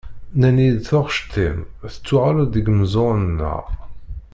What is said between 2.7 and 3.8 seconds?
meẓẓuɣen-nneɣ.